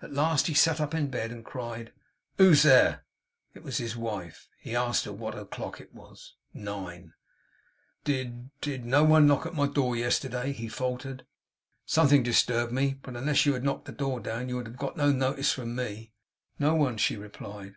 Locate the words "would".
14.56-14.68